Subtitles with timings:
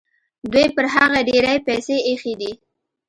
[0.51, 2.51] دوی پر هغه ډېرې پیسې ایښي دي.